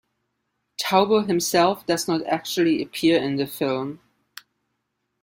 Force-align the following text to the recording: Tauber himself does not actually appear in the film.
Tauber 0.81 1.27
himself 1.27 1.85
does 1.85 2.07
not 2.07 2.25
actually 2.25 2.81
appear 2.81 3.21
in 3.21 3.35
the 3.35 3.45
film. 3.45 3.99